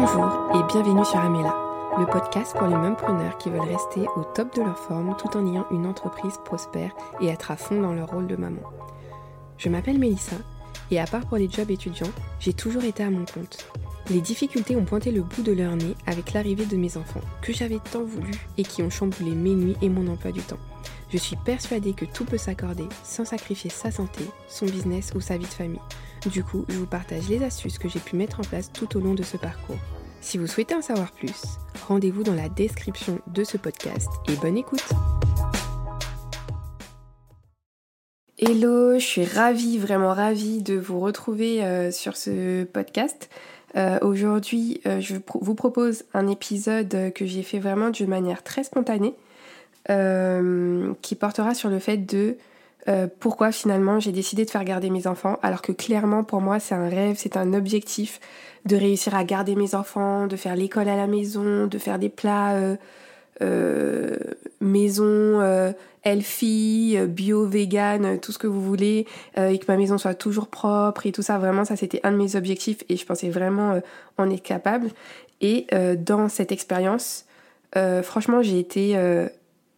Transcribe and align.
Bonjour 0.00 0.48
et 0.54 0.62
bienvenue 0.72 1.04
sur 1.04 1.18
Amela, 1.18 1.54
le 1.98 2.06
podcast 2.06 2.56
pour 2.56 2.66
les 2.66 2.94
preneurs 2.94 3.36
qui 3.36 3.50
veulent 3.50 3.60
rester 3.60 4.00
au 4.16 4.24
top 4.34 4.56
de 4.56 4.62
leur 4.62 4.78
forme 4.78 5.14
tout 5.18 5.36
en 5.36 5.46
ayant 5.46 5.66
une 5.70 5.84
entreprise 5.84 6.38
prospère 6.42 6.92
et 7.20 7.26
être 7.26 7.50
à 7.50 7.56
fond 7.56 7.82
dans 7.82 7.92
leur 7.92 8.08
rôle 8.08 8.26
de 8.26 8.34
maman. 8.34 8.62
Je 9.58 9.68
m'appelle 9.68 9.98
Mélissa 9.98 10.36
et 10.90 10.98
à 10.98 11.04
part 11.04 11.26
pour 11.26 11.36
les 11.36 11.50
jobs 11.50 11.70
étudiants, 11.70 12.10
j'ai 12.38 12.54
toujours 12.54 12.84
été 12.84 13.02
à 13.02 13.10
mon 13.10 13.26
compte. 13.26 13.68
Les 14.08 14.22
difficultés 14.22 14.74
ont 14.74 14.86
pointé 14.86 15.12
le 15.12 15.20
bout 15.20 15.42
de 15.42 15.52
leur 15.52 15.76
nez 15.76 15.94
avec 16.06 16.32
l'arrivée 16.32 16.64
de 16.64 16.78
mes 16.78 16.96
enfants, 16.96 17.20
que 17.42 17.52
j'avais 17.52 17.78
tant 17.92 18.02
voulu 18.02 18.32
et 18.56 18.62
qui 18.62 18.82
ont 18.82 18.88
chamboulé 18.88 19.32
mes 19.32 19.54
nuits 19.54 19.76
et 19.82 19.90
mon 19.90 20.10
emploi 20.10 20.32
du 20.32 20.40
temps. 20.40 20.56
Je 21.12 21.18
suis 21.18 21.36
persuadée 21.36 21.92
que 21.92 22.06
tout 22.06 22.24
peut 22.24 22.38
s'accorder 22.38 22.88
sans 23.04 23.26
sacrifier 23.26 23.68
sa 23.68 23.90
santé, 23.90 24.24
son 24.48 24.64
business 24.64 25.12
ou 25.14 25.20
sa 25.20 25.36
vie 25.36 25.44
de 25.44 25.50
famille. 25.50 25.78
Du 26.26 26.44
coup, 26.44 26.66
je 26.68 26.76
vous 26.76 26.86
partage 26.86 27.30
les 27.30 27.42
astuces 27.42 27.78
que 27.78 27.88
j'ai 27.88 27.98
pu 27.98 28.14
mettre 28.14 28.40
en 28.40 28.42
place 28.42 28.70
tout 28.70 28.94
au 28.94 29.00
long 29.00 29.14
de 29.14 29.22
ce 29.22 29.38
parcours. 29.38 29.78
Si 30.20 30.36
vous 30.36 30.46
souhaitez 30.46 30.74
en 30.74 30.82
savoir 30.82 31.12
plus, 31.12 31.40
rendez-vous 31.88 32.22
dans 32.22 32.34
la 32.34 32.50
description 32.50 33.20
de 33.26 33.42
ce 33.42 33.56
podcast 33.56 34.10
et 34.28 34.36
bonne 34.36 34.58
écoute 34.58 34.86
Hello, 38.36 38.98
je 38.98 39.04
suis 39.04 39.24
ravie, 39.24 39.78
vraiment 39.78 40.12
ravie 40.12 40.62
de 40.62 40.74
vous 40.74 41.00
retrouver 41.00 41.64
euh, 41.64 41.90
sur 41.90 42.18
ce 42.18 42.64
podcast. 42.64 43.30
Euh, 43.76 43.98
aujourd'hui, 44.02 44.82
euh, 44.86 45.00
je 45.00 45.14
vous 45.40 45.54
propose 45.54 46.04
un 46.12 46.28
épisode 46.28 47.12
que 47.14 47.24
j'ai 47.24 47.42
fait 47.42 47.60
vraiment 47.60 47.88
d'une 47.88 48.10
manière 48.10 48.42
très 48.42 48.62
spontanée, 48.62 49.14
qui 49.86 51.14
portera 51.14 51.54
sur 51.54 51.70
le 51.70 51.78
fait 51.78 51.96
de 51.96 52.36
euh, 52.88 53.06
pourquoi 53.18 53.52
finalement 53.52 54.00
j'ai 54.00 54.12
décidé 54.12 54.44
de 54.44 54.50
faire 54.50 54.64
garder 54.64 54.88
mes 54.90 55.06
enfants 55.06 55.38
alors 55.42 55.60
que 55.60 55.72
clairement 55.72 56.24
pour 56.24 56.40
moi 56.40 56.60
c'est 56.60 56.74
un 56.74 56.88
rêve, 56.88 57.16
c'est 57.18 57.36
un 57.36 57.52
objectif 57.52 58.20
de 58.66 58.76
réussir 58.76 59.14
à 59.14 59.24
garder 59.24 59.54
mes 59.54 59.74
enfants, 59.74 60.26
de 60.26 60.36
faire 60.36 60.56
l'école 60.56 60.88
à 60.88 60.96
la 60.96 61.06
maison, 61.06 61.66
de 61.66 61.78
faire 61.78 61.98
des 61.98 62.08
plats 62.08 62.52
euh, 62.52 62.76
euh, 63.42 64.16
maison, 64.60 65.04
euh, 65.40 65.72
healthy, 66.04 66.98
bio, 67.08 67.46
vegan, 67.46 68.18
tout 68.20 68.32
ce 68.32 68.38
que 68.38 68.46
vous 68.46 68.60
voulez, 68.60 69.06
et 69.36 69.58
que 69.58 69.64
ma 69.68 69.76
maison 69.76 69.98
soit 69.98 70.14
toujours 70.14 70.48
propre 70.48 71.06
et 71.06 71.12
tout 71.12 71.22
ça. 71.22 71.38
Vraiment, 71.38 71.64
ça 71.64 71.76
c'était 71.76 72.00
un 72.04 72.12
de 72.12 72.16
mes 72.16 72.36
objectifs 72.36 72.78
et 72.88 72.96
je 72.96 73.06
pensais 73.06 73.30
vraiment 73.30 73.80
en 74.18 74.30
être 74.30 74.42
capable. 74.42 74.88
Et 75.40 75.66
dans 75.98 76.28
cette 76.28 76.52
expérience, 76.52 77.26
franchement, 78.02 78.42
j'ai 78.42 78.58
été 78.58 78.96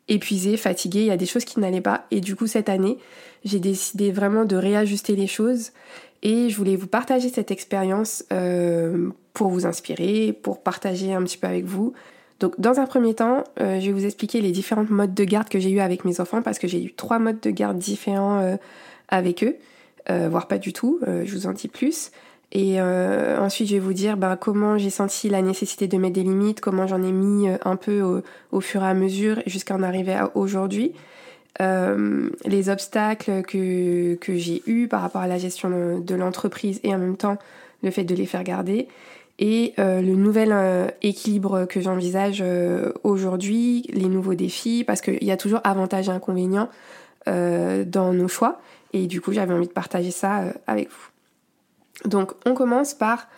épuisée, 0.09 0.57
fatiguée, 0.57 1.01
il 1.01 1.07
y 1.07 1.11
a 1.11 1.17
des 1.17 1.27
choses 1.27 1.45
qui 1.45 1.61
n'allaient 1.61 1.81
pas. 1.81 2.07
Et 2.11 2.21
du 2.21 2.37
coup, 2.37 2.47
cette 2.47 2.69
année, 2.69 2.99
j'ai 3.45 3.61
décidé 3.61 4.11
vraiment 4.13 4.45
de 4.45 4.57
réajuster 4.57 5.17
les 5.17 5.27
choses. 5.27 5.71
Et 6.23 6.51
je 6.51 6.57
voulais 6.57 6.77
vous 6.77 6.87
partager 6.87 7.29
cette 7.29 7.51
expérience 7.51 8.25
euh, 8.33 9.11
pour 9.33 9.49
vous 9.49 9.67
inspirer, 9.67 10.33
pour 10.33 10.63
partager 10.63 11.13
un 11.13 11.23
petit 11.23 11.39
peu 11.39 11.49
avec 11.49 11.65
vous. 11.65 11.93
Donc, 12.39 12.59
dans 12.61 12.81
un 12.81 12.87
premier 12.87 13.15
temps, 13.15 13.45
euh, 13.61 13.81
je 13.81 13.87
vais 13.87 13.93
vous 13.93 14.05
expliquer 14.05 14.41
les 14.41 14.53
différents 14.53 14.87
modes 14.89 15.15
de 15.15 15.25
garde 15.25 15.49
que 15.49 15.59
j'ai 15.59 15.71
eu 15.71 15.81
avec 15.81 16.05
mes 16.05 16.21
enfants 16.21 16.43
parce 16.43 16.59
que 16.59 16.69
j'ai 16.69 16.83
eu 16.83 16.93
trois 16.93 17.19
modes 17.19 17.41
de 17.41 17.51
garde 17.51 17.79
différents 17.79 18.41
euh, 18.41 18.57
avec 19.09 19.45
eux, 19.45 19.57
voire 20.09 20.49
pas 20.49 20.59
du 20.59 20.73
tout. 20.73 20.99
je 21.07 21.33
vous 21.33 21.47
en 21.47 21.53
dis 21.53 21.69
plus. 21.69 22.11
Et 22.55 22.81
euh, 22.81 23.39
ensuite, 23.39 23.69
je 23.69 23.75
vais 23.75 23.81
vous 23.81 23.95
dire 23.95 24.19
ben, 24.19 24.37
comment 24.37 24.77
j'ai 24.77 24.91
senti 24.91 25.31
la 25.31 25.41
nécessité 25.41 25.89
de 25.89 25.97
mettre 25.97 26.15
des 26.15 26.23
limites, 26.23 26.61
comment 26.61 26.87
j'en 26.87 27.03
ai 27.03 27.11
mis 27.11 27.49
euh, 27.49 27.57
un 27.65 27.77
peu 27.77 28.23
au, 28.53 28.61
fur 28.61 28.83
et 28.85 28.87
à 28.87 28.95
mesure 28.95 29.43
jusqu'à 29.47 29.75
en 29.75 29.83
arriver 29.83 30.13
à 30.13 30.31
aujourd'hui. 30.37 30.93
Euh, 31.63 32.29
les 32.45 32.69
obstacles 32.69 33.43
que, 33.43 34.17
que 34.17 34.37
j'ai 34.37 34.63
eus 34.67 34.87
par 34.87 35.01
rapport 35.01 35.23
à 35.23 35.27
la 35.27 35.39
gestion 35.39 35.99
de, 36.01 36.15
l'entreprise 36.15 36.79
et 36.83 36.95
en 36.95 36.99
même 36.99 37.17
temps 37.17 37.39
le 37.83 37.91
fait 37.91 38.05
de 38.05 38.15
les 38.15 38.27
faire 38.27 38.45
garder. 38.45 38.87
Et 39.39 39.73
le 39.79 40.15
nouvel 40.15 40.55
équilibre 41.01 41.65
que 41.65 41.81
j'envisage 41.81 42.45
aujourd'hui, 43.03 43.83
les 43.93 44.07
nouveaux 44.07 44.35
défis, 44.35 44.85
parce 44.85 45.01
qu'il 45.01 45.25
y 45.25 45.33
a 45.33 45.37
toujours 45.37 45.61
avantages 45.65 46.09
et 46.09 46.13
inconvénients 46.13 46.69
dans 47.27 48.13
nos 48.13 48.29
choix. 48.29 48.61
Et 48.93 49.09
du 49.09 49.21
coup, 49.21 49.33
j'avais 49.33 49.53
envie 49.53 49.67
de 49.67 49.73
partager 49.73 50.13
ça 50.13 50.45
avec 50.69 50.91
vous. 50.91 51.12
Donc 52.05 52.33
on 52.47 52.55
commence 52.55 52.95
par, 52.95 53.29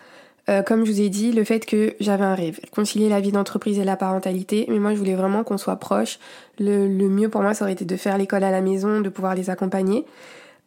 euh, 0.49 0.63
comme 0.63 0.85
je 0.85 0.93
vous 0.93 1.01
ai 1.01 1.09
dit, 1.09 1.33
le 1.33 1.45
fait 1.45 1.67
que 1.67 1.95
j'avais 2.01 2.25
un 2.25 2.35
rêve, 2.35 2.61
concilier 2.71 3.09
la 3.09 3.21
vie 3.21 3.33
d'entreprise 3.33 3.79
et 3.79 3.85
la 3.85 3.97
parentalité, 3.97 4.67
mais 4.69 4.79
moi 4.79 4.93
je 4.93 4.99
voulais 4.99 5.15
vraiment 5.15 5.45
qu'on 5.45 5.59
soit 5.59 5.77
proche. 5.77 6.19
Le, 6.59 6.89
mieux 6.89 7.29
pour 7.29 7.43
moi 7.43 7.55
ça 7.55 7.65
aurait 7.65 7.73
été 7.73 7.85
de 7.85 7.97
faire 7.97 8.19
l'école 8.19 8.45
à 8.45 8.51
la 8.51 8.61
maison, 8.61 9.01
de 9.01 9.09
pouvoir 9.09 9.35
les 9.35 9.51
accompagner. 9.51 10.05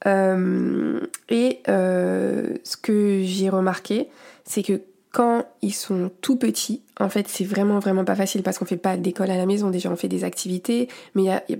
Euh, 0.05 0.99
et 1.29 1.59
euh, 1.69 2.55
ce 2.63 2.77
que 2.77 3.21
j'ai 3.23 3.49
remarqué, 3.49 4.09
c'est 4.43 4.63
que 4.63 4.81
quand 5.11 5.45
ils 5.61 5.73
sont 5.73 6.11
tout 6.21 6.35
petits, 6.35 6.83
en 6.99 7.09
fait 7.09 7.27
c'est 7.27 7.45
vraiment 7.45 7.79
vraiment 7.79 8.05
pas 8.05 8.15
facile 8.15 8.43
parce 8.43 8.59
qu'on 8.59 8.65
fait 8.65 8.77
pas 8.77 8.97
d'école 8.97 9.31
à 9.31 9.37
la 9.37 9.45
maison, 9.45 9.71
déjà 9.71 9.89
on 9.89 9.95
fait 9.95 10.07
des 10.07 10.23
activités, 10.23 10.87
mais 11.15 11.23
il 11.23 11.25
y 11.25 11.53
y 11.53 11.55
a 11.55 11.59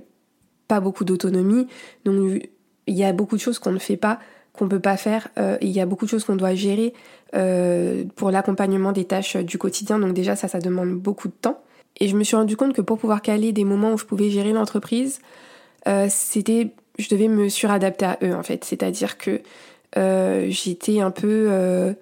pas 0.68 0.80
beaucoup 0.80 1.04
d'autonomie, 1.04 1.66
donc 2.04 2.42
il 2.86 2.94
y 2.94 3.04
a 3.04 3.12
beaucoup 3.12 3.36
de 3.36 3.40
choses 3.40 3.58
qu'on 3.58 3.72
ne 3.72 3.78
fait 3.78 3.96
pas 3.96 4.18
qu'on 4.58 4.68
peut 4.68 4.80
pas 4.80 4.96
faire. 4.96 5.28
Euh, 5.38 5.56
il 5.60 5.70
y 5.70 5.80
a 5.80 5.86
beaucoup 5.86 6.04
de 6.04 6.10
choses 6.10 6.24
qu'on 6.24 6.36
doit 6.36 6.54
gérer 6.54 6.92
euh, 7.34 8.04
pour 8.16 8.30
l'accompagnement 8.30 8.92
des 8.92 9.04
tâches 9.04 9.36
du 9.36 9.58
quotidien. 9.58 9.98
Donc 9.98 10.14
déjà 10.14 10.36
ça, 10.36 10.48
ça 10.48 10.58
demande 10.58 10.92
beaucoup 10.94 11.28
de 11.28 11.34
temps. 11.40 11.62
Et 12.00 12.08
je 12.08 12.16
me 12.16 12.24
suis 12.24 12.36
rendu 12.36 12.56
compte 12.56 12.74
que 12.74 12.82
pour 12.82 12.98
pouvoir 12.98 13.22
caler 13.22 13.52
des 13.52 13.64
moments 13.64 13.92
où 13.92 13.98
je 13.98 14.04
pouvais 14.04 14.30
gérer 14.30 14.52
l'entreprise, 14.52 15.20
euh, 15.86 16.06
c'était, 16.10 16.70
je 16.98 17.08
devais 17.08 17.28
me 17.28 17.48
suradapter 17.48 18.04
à 18.04 18.18
eux 18.22 18.34
en 18.34 18.42
fait. 18.42 18.64
C'est-à-dire 18.64 19.16
que 19.18 19.40
j'étais 20.50 21.00
un 21.00 21.10
peu, 21.10 21.94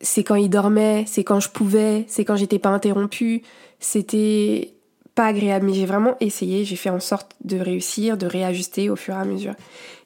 c'est 0.00 0.22
quand 0.22 0.36
ils 0.36 0.50
dormaient, 0.50 1.04
c'est 1.08 1.24
quand 1.24 1.40
je 1.40 1.48
pouvais, 1.48 2.04
c'est 2.06 2.24
quand 2.24 2.36
j'étais 2.36 2.58
pas 2.58 2.68
interrompue. 2.68 3.42
C'était 3.80 4.74
pas 5.14 5.26
agréable, 5.26 5.66
mais 5.66 5.74
j'ai 5.74 5.86
vraiment 5.86 6.16
essayé. 6.20 6.64
J'ai 6.64 6.76
fait 6.76 6.90
en 6.90 7.00
sorte 7.00 7.32
de 7.44 7.58
réussir, 7.58 8.16
de 8.16 8.26
réajuster 8.26 8.90
au 8.90 8.96
fur 8.96 9.14
et 9.14 9.18
à 9.18 9.24
mesure. 9.24 9.54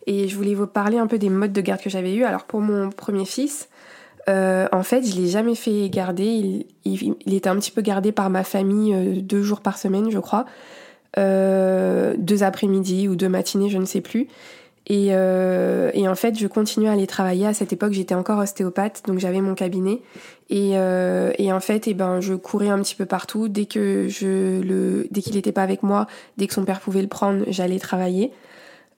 Et 0.06 0.28
je 0.28 0.36
voulais 0.36 0.54
vous 0.54 0.66
parler 0.66 0.98
un 0.98 1.06
peu 1.06 1.18
des 1.18 1.30
modes 1.30 1.52
de 1.52 1.60
garde 1.60 1.80
que 1.80 1.90
j'avais 1.90 2.14
eu. 2.14 2.24
Alors 2.24 2.44
pour 2.44 2.60
mon 2.60 2.90
premier 2.90 3.24
fils, 3.24 3.68
euh, 4.28 4.68
en 4.72 4.82
fait, 4.82 5.02
je 5.02 5.16
l'ai 5.16 5.28
jamais 5.28 5.54
fait 5.54 5.88
garder. 5.88 6.66
Il, 6.84 7.14
était 7.26 7.48
un 7.48 7.56
petit 7.56 7.70
peu 7.70 7.82
gardé 7.82 8.12
par 8.12 8.30
ma 8.30 8.44
famille 8.44 8.94
euh, 8.94 9.20
deux 9.20 9.42
jours 9.42 9.60
par 9.60 9.78
semaine, 9.78 10.10
je 10.10 10.18
crois. 10.18 10.46
Euh, 11.18 12.14
deux 12.18 12.42
après-midi 12.42 13.08
ou 13.08 13.16
deux 13.16 13.28
matinées, 13.28 13.68
je 13.68 13.78
ne 13.78 13.84
sais 13.84 14.00
plus. 14.00 14.28
Et, 14.86 15.06
et, 15.06 16.08
en 16.08 16.14
fait, 16.14 16.38
je 16.38 16.46
continuais 16.46 16.90
à 16.90 16.92
aller 16.92 17.06
travailler. 17.06 17.46
À 17.46 17.54
cette 17.54 17.72
époque, 17.72 17.92
j'étais 17.92 18.14
encore 18.14 18.38
ostéopathe, 18.38 19.00
donc 19.06 19.18
j'avais 19.18 19.40
mon 19.40 19.54
cabinet. 19.54 20.02
Et, 20.50 20.72
et 20.72 21.52
en 21.54 21.60
fait, 21.60 21.88
eh 21.88 21.94
ben, 21.94 22.20
je 22.20 22.34
courais 22.34 22.68
un 22.68 22.78
petit 22.82 22.94
peu 22.94 23.06
partout. 23.06 23.48
Dès 23.48 23.64
que 23.64 24.08
je 24.08 24.60
le, 24.60 25.06
dès 25.10 25.22
qu'il 25.22 25.36
n'était 25.36 25.52
pas 25.52 25.62
avec 25.62 25.82
moi, 25.82 26.06
dès 26.36 26.46
que 26.46 26.52
son 26.52 26.66
père 26.66 26.80
pouvait 26.80 27.00
le 27.00 27.08
prendre, 27.08 27.46
j'allais 27.48 27.78
travailler. 27.78 28.30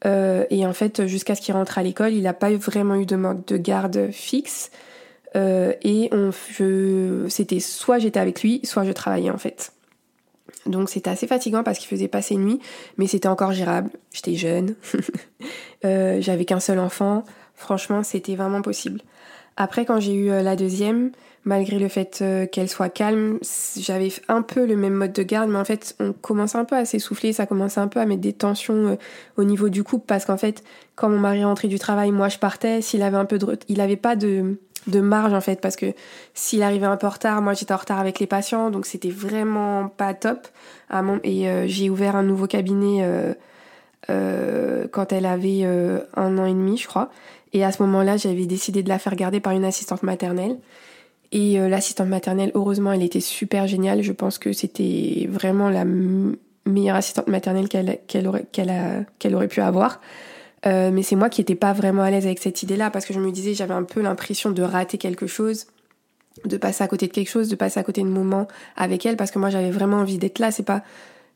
Euh, 0.04 0.44
et 0.50 0.66
en 0.66 0.72
fait, 0.72 1.06
jusqu'à 1.06 1.34
ce 1.34 1.40
qu'il 1.40 1.54
rentre 1.54 1.78
à 1.78 1.82
l'école, 1.82 2.12
il 2.12 2.22
n'a 2.22 2.34
pas 2.34 2.52
vraiment 2.52 2.96
eu 2.96 3.06
de 3.06 3.16
mode 3.16 3.44
de 3.46 3.56
garde 3.56 4.10
fixe. 4.10 4.70
Euh, 5.34 5.72
et 5.82 6.08
on, 6.12 6.30
c'était 7.28 7.60
soit 7.60 7.98
j'étais 7.98 8.20
avec 8.20 8.42
lui, 8.42 8.60
soit 8.64 8.84
je 8.84 8.92
travaillais 8.92 9.30
en 9.30 9.38
fait. 9.38 9.72
Donc 10.64 10.88
c'était 10.88 11.10
assez 11.10 11.26
fatigant 11.26 11.62
parce 11.62 11.78
qu'il 11.78 11.88
faisait 11.88 12.08
pas 12.08 12.22
ses 12.22 12.36
nuits, 12.36 12.60
mais 12.96 13.06
c'était 13.06 13.28
encore 13.28 13.52
gérable. 13.52 13.90
J'étais 14.12 14.34
jeune, 14.34 14.74
euh, 15.84 16.20
j'avais 16.20 16.44
qu'un 16.44 16.60
seul 16.60 16.78
enfant. 16.78 17.24
Franchement, 17.54 18.02
c'était 18.02 18.34
vraiment 18.34 18.62
possible. 18.62 19.00
Après, 19.56 19.84
quand 19.84 20.00
j'ai 20.00 20.14
eu 20.14 20.26
la 20.28 20.56
deuxième, 20.56 21.12
malgré 21.44 21.78
le 21.78 21.88
fait 21.88 22.18
euh, 22.20 22.46
qu'elle 22.46 22.68
soit 22.68 22.88
calme, 22.88 23.38
j'avais 23.78 24.12
un 24.28 24.42
peu 24.42 24.66
le 24.66 24.76
même 24.76 24.94
mode 24.94 25.12
de 25.12 25.22
garde, 25.22 25.48
mais 25.48 25.58
en 25.58 25.64
fait, 25.64 25.94
on 26.00 26.12
commençait 26.12 26.58
un 26.58 26.64
peu 26.64 26.76
à 26.76 26.84
s'essouffler, 26.84 27.32
ça 27.32 27.46
commençait 27.46 27.80
un 27.80 27.88
peu 27.88 28.00
à 28.00 28.04
mettre 28.04 28.20
des 28.20 28.32
tensions 28.32 28.74
euh, 28.74 28.96
au 29.36 29.44
niveau 29.44 29.68
du 29.68 29.84
couple, 29.84 30.04
parce 30.06 30.24
qu'en 30.24 30.36
fait, 30.36 30.64
quand 30.96 31.08
mon 31.08 31.18
mari 31.18 31.44
rentrait 31.44 31.68
du 31.68 31.78
travail, 31.78 32.10
moi 32.10 32.28
je 32.28 32.38
partais, 32.38 32.82
s'il 32.82 33.00
avait 33.02 33.16
un 33.16 33.24
peu 33.24 33.38
de... 33.38 33.58
Il 33.68 33.80
avait 33.80 33.96
pas 33.96 34.16
de, 34.16 34.58
de 34.88 35.00
marge 35.00 35.32
en 35.32 35.40
fait, 35.40 35.60
parce 35.60 35.76
que 35.76 35.94
s'il 36.34 36.62
arrivait 36.62 36.86
un 36.86 36.96
peu 36.96 37.06
en 37.06 37.10
retard, 37.10 37.40
moi 37.42 37.54
j'étais 37.54 37.72
en 37.72 37.78
retard 37.78 38.00
avec 38.00 38.18
les 38.18 38.26
patients, 38.26 38.70
donc 38.70 38.84
c'était 38.84 39.10
vraiment 39.10 39.88
pas 39.88 40.14
top. 40.14 40.48
Et 41.22 41.48
euh, 41.48 41.66
j'ai 41.66 41.90
ouvert 41.90 42.16
un 42.16 42.22
nouveau 42.24 42.46
cabinet 42.46 43.34
quand 44.08 45.12
elle 45.12 45.26
avait 45.26 45.64
un 46.14 46.38
an 46.38 46.46
et 46.46 46.52
demi, 46.52 46.76
je 46.76 46.86
crois. 46.86 47.10
Et 47.52 47.64
à 47.64 47.72
ce 47.72 47.82
moment-là, 47.82 48.16
j'avais 48.16 48.46
décidé 48.46 48.82
de 48.82 48.88
la 48.88 48.98
faire 48.98 49.16
garder 49.16 49.40
par 49.40 49.52
une 49.52 49.64
assistante 49.64 50.02
maternelle. 50.02 50.58
Et 51.32 51.58
euh, 51.58 51.68
l'assistante 51.68 52.08
maternelle, 52.08 52.50
heureusement, 52.54 52.92
elle 52.92 53.02
était 53.02 53.20
super 53.20 53.66
géniale. 53.66 54.02
Je 54.02 54.12
pense 54.12 54.38
que 54.38 54.52
c'était 54.52 55.26
vraiment 55.30 55.70
la 55.70 55.84
meilleure 56.66 56.96
assistante 56.96 57.28
maternelle 57.28 57.68
qu'elle 57.68 58.26
aurait, 58.26 59.48
pu 59.48 59.60
avoir. 59.60 60.00
Euh, 60.66 60.90
mais 60.90 61.02
c'est 61.02 61.16
moi 61.16 61.28
qui 61.28 61.40
n'étais 61.40 61.54
pas 61.54 61.72
vraiment 61.72 62.02
à 62.02 62.10
l'aise 62.10 62.26
avec 62.26 62.40
cette 62.40 62.62
idée-là 62.62 62.90
parce 62.90 63.06
que 63.06 63.14
je 63.14 63.20
me 63.20 63.30
disais, 63.30 63.54
j'avais 63.54 63.74
un 63.74 63.84
peu 63.84 64.02
l'impression 64.02 64.50
de 64.50 64.62
rater 64.62 64.98
quelque 64.98 65.26
chose, 65.26 65.66
de 66.44 66.56
passer 66.56 66.82
à 66.82 66.88
côté 66.88 67.06
de 67.06 67.12
quelque 67.12 67.30
chose, 67.30 67.48
de 67.48 67.56
passer 67.56 67.78
à 67.80 67.84
côté 67.84 68.02
de 68.02 68.08
moments 68.08 68.48
avec 68.76 69.06
elle 69.06 69.16
parce 69.16 69.30
que 69.30 69.38
moi 69.38 69.48
j'avais 69.50 69.70
vraiment 69.70 69.98
envie 69.98 70.18
d'être 70.18 70.38
là. 70.40 70.50
C'est 70.50 70.64
pas, 70.64 70.82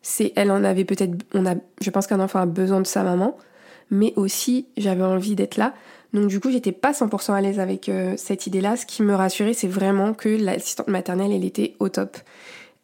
c'est 0.03 0.33
elle 0.37 0.51
en 0.51 0.65
avait 0.65 0.85
peut-être, 0.85 1.13
on 1.35 1.47
a, 1.47 1.55
je 1.81 1.91
pense 1.91 2.07
qu'un 2.07 2.21
enfant 2.21 2.41
a 2.41 2.47
besoin 2.47 2.81
de 2.81 2.87
sa 2.87 3.03
maman, 3.03 3.37
mais 3.91 4.13
aussi 4.17 4.67
j'avais 4.77 5.03
envie 5.03 5.35
d'être 5.35 5.57
là. 5.57 5.75
Donc 6.13 6.27
du 6.27 6.41
coup, 6.41 6.51
j'étais 6.51 6.73
pas 6.73 6.93
100% 6.93 7.35
à 7.35 7.41
l'aise 7.41 7.61
avec 7.61 7.89
euh, 7.89 8.15
cette 8.17 8.47
idée-là. 8.47 8.77
Ce 8.77 8.87
qui 8.87 9.03
me 9.03 9.15
rassurait, 9.15 9.53
c'est 9.53 9.69
vraiment 9.69 10.13
que 10.15 10.29
l'assistante 10.29 10.89
maternelle, 10.89 11.33
elle 11.33 11.45
était 11.45 11.75
au 11.79 11.89
top. 11.89 12.17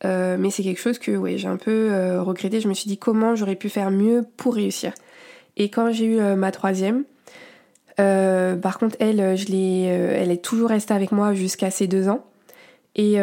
Euh, 0.05 0.37
mais 0.39 0.51
c'est 0.51 0.63
quelque 0.63 0.81
chose 0.81 0.99
que 0.99 1.13
ouais, 1.17 1.39
j'ai 1.39 1.49
un 1.49 1.57
peu 1.57 1.89
euh, 1.91 2.23
regretté. 2.23 2.61
Je 2.61 2.69
me 2.69 2.75
suis 2.75 2.89
dit 2.89 2.99
comment 2.99 3.35
j'aurais 3.35 3.57
pu 3.57 3.69
faire 3.69 3.91
mieux 3.91 4.25
pour 4.37 4.55
réussir? 4.55 4.93
Et 5.57 5.71
quand 5.71 5.91
j'ai 5.91 6.05
eu 6.05 6.21
ma 6.37 6.53
troisième, 6.53 7.05
par 7.97 8.79
contre, 8.79 8.95
elle, 9.01 9.39
je 9.39 9.47
l'ai, 9.47 9.85
elle 9.85 10.31
est 10.31 10.45
toujours 10.45 10.69
restée 10.69 10.93
avec 10.93 11.13
moi 11.13 11.33
jusqu'à 11.33 11.71
ses 11.71 11.87
deux 11.87 12.11
ans. 12.11 12.27
Et 12.97 13.19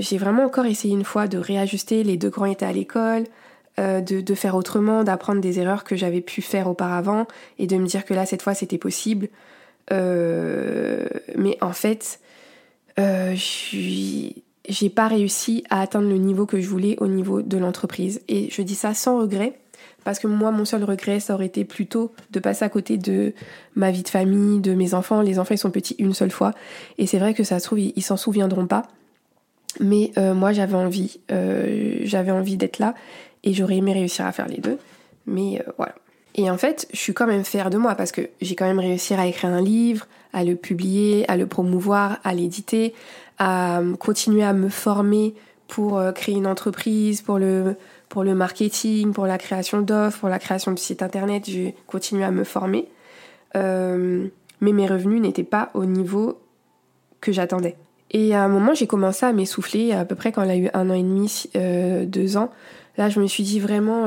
j'ai 0.00 0.16
vraiment 0.16 0.44
encore 0.44 0.66
essayé 0.66 0.94
une 0.94 1.04
fois 1.04 1.26
de 1.26 1.38
réajuster. 1.38 2.04
Les 2.04 2.16
deux 2.16 2.30
grands 2.30 2.46
étaient 2.46 2.66
à 2.66 2.72
l'école. 2.72 3.24
De, 3.76 4.00
de, 4.00 4.34
faire 4.34 4.56
autrement, 4.56 5.04
d'apprendre 5.04 5.40
des 5.40 5.60
erreurs 5.60 5.84
que 5.84 5.94
j'avais 5.94 6.20
pu 6.20 6.42
faire 6.42 6.66
auparavant 6.66 7.28
et 7.60 7.68
de 7.68 7.76
me 7.76 7.86
dire 7.86 8.04
que 8.04 8.12
là, 8.12 8.26
cette 8.26 8.42
fois, 8.42 8.52
c'était 8.52 8.76
possible. 8.76 9.28
Euh, 9.92 11.06
mais 11.36 11.56
en 11.60 11.72
fait, 11.72 12.20
euh, 12.98 13.34
j'ai 13.34 14.90
pas 14.90 15.08
réussi 15.08 15.64
à 15.70 15.80
atteindre 15.80 16.08
le 16.08 16.18
niveau 16.18 16.46
que 16.46 16.60
je 16.60 16.68
voulais 16.68 16.96
au 17.00 17.06
niveau 17.06 17.42
de 17.42 17.58
l'entreprise. 17.58 18.20
Et 18.28 18.48
je 18.50 18.62
dis 18.62 18.74
ça 18.74 18.94
sans 18.94 19.18
regret, 19.18 19.58
parce 20.04 20.18
que 20.18 20.26
moi, 20.26 20.50
mon 20.50 20.64
seul 20.64 20.84
regret, 20.84 21.20
ça 21.20 21.34
aurait 21.34 21.46
été 21.46 21.64
plutôt 21.64 22.12
de 22.30 22.40
passer 22.40 22.64
à 22.64 22.68
côté 22.68 22.96
de 22.96 23.32
ma 23.76 23.90
vie 23.90 24.02
de 24.02 24.08
famille, 24.08 24.60
de 24.60 24.74
mes 24.74 24.94
enfants. 24.94 25.22
Les 25.22 25.38
enfants, 25.38 25.54
ils 25.54 25.58
sont 25.58 25.70
petits 25.70 25.96
une 25.98 26.14
seule 26.14 26.30
fois. 26.30 26.52
Et 26.98 27.06
c'est 27.06 27.18
vrai 27.18 27.34
que 27.34 27.44
ça 27.44 27.58
se 27.58 27.64
trouve, 27.64 27.80
ils 27.80 28.02
s'en 28.02 28.16
souviendront 28.16 28.66
pas. 28.66 28.82
Mais 29.80 30.12
euh, 30.18 30.34
moi, 30.34 30.52
j'avais 30.52 30.76
envie. 30.76 31.20
Euh, 31.30 31.98
j'avais 32.02 32.30
envie 32.30 32.56
d'être 32.56 32.78
là. 32.78 32.94
Et 33.44 33.52
j'aurais 33.52 33.76
aimé 33.76 33.92
réussir 33.92 34.26
à 34.26 34.32
faire 34.32 34.48
les 34.48 34.58
deux. 34.58 34.78
Mais 35.26 35.60
euh, 35.60 35.72
voilà. 35.76 35.94
Et 36.34 36.50
en 36.50 36.56
fait, 36.56 36.86
je 36.92 36.98
suis 36.98 37.14
quand 37.14 37.26
même 37.26 37.44
fière 37.44 37.70
de 37.70 37.78
moi 37.78 37.94
parce 37.94 38.12
que 38.12 38.28
j'ai 38.40 38.54
quand 38.54 38.66
même 38.66 38.78
réussi 38.78 39.14
à 39.14 39.26
écrire 39.26 39.50
un 39.50 39.60
livre, 39.60 40.06
à 40.32 40.44
le 40.44 40.54
publier, 40.54 41.24
à 41.28 41.36
le 41.36 41.46
promouvoir, 41.46 42.18
à 42.22 42.32
l'éditer, 42.34 42.94
à 43.38 43.80
continuer 43.98 44.44
à 44.44 44.52
me 44.52 44.68
former 44.68 45.34
pour 45.66 45.98
euh, 45.98 46.12
créer 46.12 46.34
une 46.34 46.46
entreprise, 46.46 47.22
pour 47.22 47.38
le, 47.38 47.76
pour 48.08 48.24
le 48.24 48.34
marketing, 48.34 49.12
pour 49.12 49.26
la 49.26 49.38
création 49.38 49.82
d'offres, 49.82 50.20
pour 50.20 50.28
la 50.28 50.38
création 50.38 50.72
de 50.72 50.78
sites 50.78 51.02
internet. 51.02 51.44
J'ai 51.46 51.74
continué 51.86 52.24
à 52.24 52.30
me 52.30 52.44
former. 52.44 52.88
Euh, 53.56 54.28
mais 54.60 54.72
mes 54.72 54.86
revenus 54.86 55.20
n'étaient 55.20 55.42
pas 55.44 55.70
au 55.74 55.84
niveau 55.84 56.40
que 57.20 57.32
j'attendais. 57.32 57.76
Et 58.10 58.34
à 58.34 58.42
un 58.42 58.48
moment, 58.48 58.74
j'ai 58.74 58.86
commencé 58.86 59.26
à 59.26 59.32
m'essouffler, 59.32 59.92
à 59.92 60.04
peu 60.04 60.14
près 60.14 60.32
quand 60.32 60.42
elle 60.42 60.50
a 60.50 60.56
eu 60.56 60.70
un 60.74 60.90
an 60.90 60.94
et 60.94 61.02
demi, 61.02 61.44
euh, 61.56 62.06
deux 62.06 62.36
ans. 62.36 62.50
Là, 62.96 63.08
je 63.08 63.20
me 63.20 63.26
suis 63.26 63.42
dit 63.44 63.60
vraiment, 63.60 64.06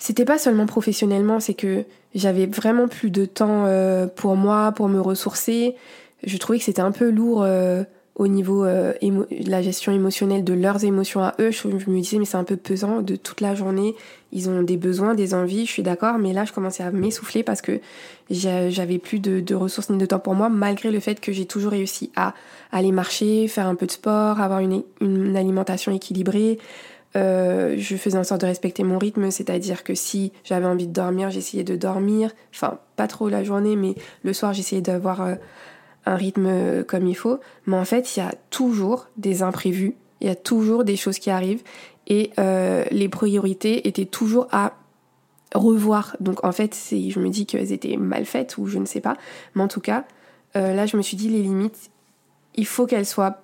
c'était 0.00 0.24
pas 0.24 0.38
seulement 0.38 0.64
professionnellement, 0.64 1.40
c'est 1.40 1.52
que 1.52 1.84
j'avais 2.14 2.46
vraiment 2.46 2.88
plus 2.88 3.10
de 3.10 3.26
temps 3.26 3.66
euh, 3.66 4.06
pour 4.06 4.34
moi, 4.34 4.72
pour 4.72 4.88
me 4.88 4.98
ressourcer. 4.98 5.76
Je 6.24 6.36
trouvais 6.38 6.58
que 6.58 6.64
c'était 6.64 6.80
un 6.80 6.90
peu 6.90 7.10
lourd 7.10 7.42
euh, 7.42 7.84
au 8.20 8.28
niveau 8.28 8.66
euh, 8.66 8.92
de 9.00 9.50
la 9.50 9.62
gestion 9.62 9.92
émotionnelle 9.92 10.44
de 10.44 10.52
leurs 10.52 10.84
émotions 10.84 11.22
à 11.22 11.34
eux. 11.40 11.50
Je, 11.50 11.68
me 11.68 12.00
disais, 12.00 12.18
mais 12.18 12.26
c'est 12.26 12.36
un 12.36 12.44
peu 12.44 12.56
pesant 12.56 13.00
de 13.00 13.16
toute 13.16 13.40
la 13.40 13.54
journée. 13.54 13.94
Ils 14.30 14.50
ont 14.50 14.62
des 14.62 14.76
besoins, 14.76 15.14
des 15.14 15.32
envies, 15.32 15.64
je 15.64 15.72
suis 15.72 15.82
d'accord, 15.82 16.18
mais 16.18 16.34
là, 16.34 16.44
je 16.44 16.52
commençais 16.52 16.82
à 16.82 16.90
m'essouffler 16.90 17.42
parce 17.42 17.62
que 17.62 17.80
j'avais 18.28 18.98
plus 18.98 19.20
de, 19.20 19.54
ressources 19.54 19.88
ni 19.88 19.96
de 19.96 20.04
temps 20.04 20.18
pour 20.18 20.34
moi, 20.34 20.50
malgré 20.50 20.90
le 20.90 21.00
fait 21.00 21.18
que 21.18 21.32
j'ai 21.32 21.46
toujours 21.46 21.70
réussi 21.70 22.12
à 22.14 22.34
aller 22.72 22.92
marcher, 22.92 23.48
faire 23.48 23.66
un 23.66 23.74
peu 23.74 23.86
de 23.86 23.92
sport, 23.92 24.38
avoir 24.38 24.60
une, 24.60 24.82
une 25.00 25.34
alimentation 25.34 25.90
équilibrée, 25.90 26.58
euh, 27.16 27.74
je 27.78 27.96
faisais 27.96 28.18
en 28.18 28.24
sorte 28.24 28.42
de 28.42 28.46
respecter 28.46 28.84
mon 28.84 28.98
rythme, 28.98 29.30
c'est-à-dire 29.30 29.82
que 29.82 29.94
si 29.94 30.32
j'avais 30.44 30.66
envie 30.66 30.86
de 30.86 30.92
dormir, 30.92 31.30
j'essayais 31.30 31.64
de 31.64 31.74
dormir. 31.74 32.32
Enfin, 32.54 32.78
pas 32.96 33.08
trop 33.08 33.30
la 33.30 33.42
journée, 33.42 33.76
mais 33.76 33.94
le 34.22 34.32
soir, 34.34 34.52
j'essayais 34.52 34.82
d'avoir 34.82 35.22
euh, 35.22 35.34
un 36.06 36.16
rythme 36.16 36.46
euh, 36.46 36.84
comme 36.84 37.06
il 37.06 37.14
faut. 37.14 37.40
Mais 37.66 37.76
en 37.76 37.84
fait, 37.84 38.16
il 38.16 38.20
y 38.20 38.22
a 38.22 38.34
toujours 38.50 39.08
des 39.16 39.42
imprévus, 39.42 39.94
il 40.20 40.26
y 40.26 40.30
a 40.30 40.34
toujours 40.34 40.84
des 40.84 40.96
choses 40.96 41.18
qui 41.18 41.30
arrivent. 41.30 41.62
Et 42.12 42.32
les 42.90 43.08
priorités 43.08 43.86
étaient 43.86 44.04
toujours 44.04 44.48
à 44.50 44.72
revoir. 45.54 46.16
Donc 46.18 46.44
en 46.44 46.50
fait, 46.50 46.76
je 46.90 47.20
me 47.20 47.28
dis 47.28 47.46
qu'elles 47.46 47.70
étaient 47.70 47.96
mal 47.96 48.24
faites 48.24 48.58
ou 48.58 48.66
je 48.66 48.80
ne 48.80 48.84
sais 48.84 49.00
pas. 49.00 49.16
Mais 49.54 49.62
en 49.62 49.68
tout 49.68 49.80
cas, 49.80 50.04
là, 50.54 50.86
je 50.86 50.96
me 50.96 51.02
suis 51.02 51.16
dit, 51.16 51.28
les 51.28 51.40
limites, 51.40 51.92
il 52.56 52.66
faut 52.66 52.86
qu'elles 52.86 53.06
soient 53.06 53.42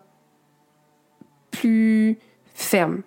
plus 1.53 2.19
fermes 2.55 3.03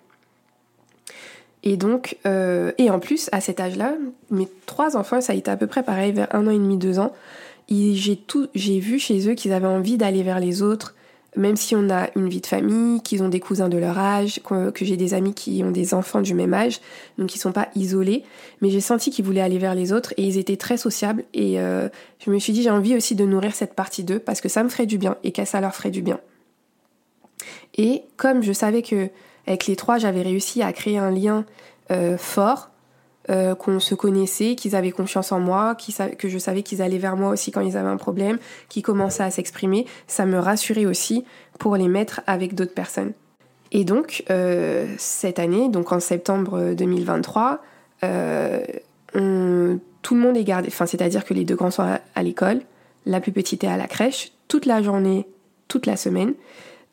et 1.62 1.76
donc, 1.76 2.16
euh, 2.26 2.72
et 2.78 2.90
en 2.90 2.98
plus, 2.98 3.28
à 3.32 3.40
cet 3.40 3.60
âge-là, 3.60 3.94
mes 4.30 4.48
trois 4.66 4.96
enfants, 4.96 5.20
ça 5.20 5.32
a 5.32 5.36
été 5.36 5.50
à 5.50 5.56
peu 5.56 5.66
près 5.66 5.82
pareil, 5.82 6.12
vers 6.12 6.34
un 6.34 6.46
an 6.46 6.50
et 6.50 6.58
demi, 6.58 6.78
deux 6.78 6.98
ans. 6.98 7.12
J'ai 7.70 8.16
tout, 8.16 8.48
j'ai 8.54 8.80
vu 8.80 8.98
chez 8.98 9.28
eux 9.28 9.34
qu'ils 9.34 9.52
avaient 9.52 9.66
envie 9.66 9.96
d'aller 9.96 10.22
vers 10.22 10.40
les 10.40 10.62
autres, 10.62 10.94
même 11.36 11.56
si 11.56 11.76
on 11.76 11.88
a 11.88 12.08
une 12.16 12.28
vie 12.28 12.40
de 12.40 12.46
famille, 12.46 13.00
qu'ils 13.02 13.22
ont 13.22 13.28
des 13.28 13.38
cousins 13.38 13.68
de 13.68 13.78
leur 13.78 13.96
âge, 13.96 14.40
que, 14.42 14.84
j'ai 14.84 14.96
des 14.96 15.14
amis 15.14 15.34
qui 15.34 15.62
ont 15.62 15.70
des 15.70 15.94
enfants 15.94 16.20
du 16.20 16.34
même 16.34 16.52
âge, 16.52 16.80
donc 17.18 17.34
ils 17.34 17.38
sont 17.38 17.52
pas 17.52 17.68
isolés. 17.76 18.24
Mais 18.60 18.70
j'ai 18.70 18.80
senti 18.80 19.10
qu'ils 19.10 19.24
voulaient 19.24 19.40
aller 19.40 19.58
vers 19.58 19.76
les 19.76 19.92
autres 19.92 20.12
et 20.16 20.24
ils 20.24 20.38
étaient 20.38 20.56
très 20.56 20.76
sociables. 20.76 21.24
Et 21.32 21.60
euh, 21.60 21.88
je 22.18 22.30
me 22.30 22.38
suis 22.40 22.52
dit, 22.52 22.62
j'ai 22.62 22.70
envie 22.70 22.96
aussi 22.96 23.14
de 23.14 23.24
nourrir 23.24 23.54
cette 23.54 23.74
partie 23.74 24.02
d'eux 24.02 24.18
parce 24.18 24.40
que 24.40 24.48
ça 24.48 24.64
me 24.64 24.68
ferait 24.68 24.86
du 24.86 24.98
bien 24.98 25.16
et 25.22 25.30
que 25.30 25.44
ça 25.44 25.60
leur 25.60 25.74
ferait 25.74 25.92
du 25.92 26.02
bien. 26.02 26.18
Et 27.76 28.02
comme 28.16 28.42
je 28.42 28.52
savais 28.52 28.82
que 28.82 29.10
avec 29.46 29.66
les 29.66 29.76
trois, 29.76 29.98
j'avais 29.98 30.22
réussi 30.22 30.62
à 30.62 30.72
créer 30.72 30.98
un 30.98 31.10
lien 31.10 31.44
euh, 31.90 32.18
fort, 32.18 32.69
euh, 33.30 33.54
qu'on 33.54 33.80
se 33.80 33.94
connaissait, 33.94 34.54
qu'ils 34.54 34.74
avaient 34.76 34.90
confiance 34.90 35.32
en 35.32 35.40
moi, 35.40 35.76
que 36.18 36.28
je 36.28 36.38
savais 36.38 36.62
qu'ils 36.62 36.82
allaient 36.82 36.98
vers 36.98 37.16
moi 37.16 37.30
aussi 37.30 37.50
quand 37.50 37.60
ils 37.60 37.76
avaient 37.76 37.88
un 37.88 37.96
problème, 37.96 38.38
qu'ils 38.68 38.82
commençaient 38.82 39.22
à 39.22 39.30
s'exprimer. 39.30 39.86
Ça 40.06 40.26
me 40.26 40.38
rassurait 40.38 40.86
aussi 40.86 41.24
pour 41.58 41.76
les 41.76 41.88
mettre 41.88 42.20
avec 42.26 42.54
d'autres 42.54 42.74
personnes. 42.74 43.12
Et 43.72 43.84
donc, 43.84 44.24
euh, 44.30 44.86
cette 44.98 45.38
année, 45.38 45.68
donc 45.68 45.92
en 45.92 46.00
septembre 46.00 46.74
2023, 46.74 47.60
tout 50.02 50.14
le 50.14 50.20
monde 50.20 50.36
est 50.36 50.44
gardé, 50.44 50.68
enfin, 50.68 50.86
c'est-à-dire 50.86 51.24
que 51.24 51.34
les 51.34 51.44
deux 51.44 51.54
grands 51.54 51.70
sont 51.70 51.98
à 52.14 52.22
l'école, 52.22 52.60
la 53.06 53.20
plus 53.20 53.32
petite 53.32 53.64
est 53.64 53.68
à 53.68 53.76
la 53.76 53.86
crèche, 53.86 54.32
toute 54.48 54.66
la 54.66 54.82
journée, 54.82 55.26
toute 55.68 55.86
la 55.86 55.96
semaine. 55.96 56.34